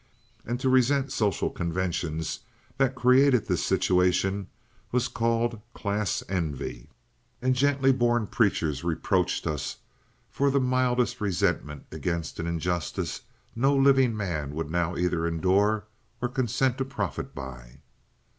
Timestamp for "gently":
7.53-7.91